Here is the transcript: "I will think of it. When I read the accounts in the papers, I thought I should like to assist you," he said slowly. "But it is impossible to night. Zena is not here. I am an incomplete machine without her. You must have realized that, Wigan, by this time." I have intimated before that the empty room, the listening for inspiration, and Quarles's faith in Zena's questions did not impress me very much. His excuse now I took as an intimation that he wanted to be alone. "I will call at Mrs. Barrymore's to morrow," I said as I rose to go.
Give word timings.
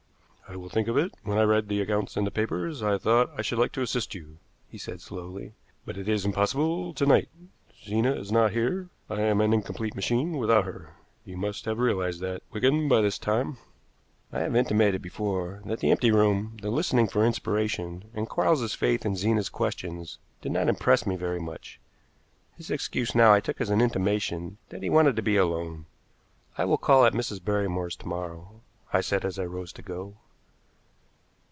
"I 0.53 0.57
will 0.57 0.67
think 0.67 0.89
of 0.89 0.97
it. 0.97 1.13
When 1.23 1.37
I 1.37 1.43
read 1.43 1.69
the 1.69 1.79
accounts 1.79 2.17
in 2.17 2.25
the 2.25 2.29
papers, 2.29 2.83
I 2.83 2.97
thought 2.97 3.29
I 3.37 3.41
should 3.41 3.57
like 3.57 3.71
to 3.71 3.81
assist 3.81 4.13
you," 4.13 4.37
he 4.67 4.77
said 4.77 4.99
slowly. 4.99 5.53
"But 5.85 5.95
it 5.97 6.09
is 6.09 6.25
impossible 6.25 6.93
to 6.95 7.05
night. 7.05 7.29
Zena 7.85 8.11
is 8.13 8.33
not 8.33 8.51
here. 8.51 8.89
I 9.09 9.21
am 9.21 9.39
an 9.39 9.53
incomplete 9.53 9.95
machine 9.95 10.33
without 10.37 10.65
her. 10.65 10.93
You 11.23 11.37
must 11.37 11.63
have 11.63 11.79
realized 11.79 12.19
that, 12.19 12.43
Wigan, 12.51 12.89
by 12.89 12.99
this 12.99 13.17
time." 13.17 13.59
I 14.33 14.41
have 14.41 14.53
intimated 14.53 15.01
before 15.01 15.61
that 15.67 15.79
the 15.79 15.89
empty 15.89 16.11
room, 16.11 16.57
the 16.61 16.69
listening 16.69 17.07
for 17.07 17.25
inspiration, 17.25 18.09
and 18.13 18.27
Quarles's 18.27 18.73
faith 18.73 19.05
in 19.05 19.15
Zena's 19.15 19.47
questions 19.47 20.17
did 20.41 20.51
not 20.51 20.67
impress 20.67 21.07
me 21.07 21.15
very 21.15 21.39
much. 21.39 21.79
His 22.57 22.69
excuse 22.69 23.15
now 23.15 23.31
I 23.33 23.39
took 23.39 23.61
as 23.61 23.69
an 23.69 23.79
intimation 23.79 24.57
that 24.67 24.83
he 24.83 24.89
wanted 24.89 25.15
to 25.15 25.21
be 25.21 25.37
alone. 25.37 25.85
"I 26.57 26.65
will 26.65 26.77
call 26.77 27.05
at 27.05 27.13
Mrs. 27.13 27.41
Barrymore's 27.41 27.95
to 27.95 28.05
morrow," 28.09 28.59
I 28.91 28.99
said 28.99 29.23
as 29.23 29.39
I 29.39 29.45
rose 29.45 29.71
to 29.71 29.81
go. 29.81 30.17